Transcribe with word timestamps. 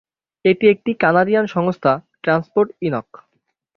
এটি 0.45 0.65
একটি 0.67 0.91
কানাডিয়ান 0.93 1.45
সংস্থা, 1.47 1.91
ট্রান্সপড 2.23 2.67
ইনক। 2.81 3.07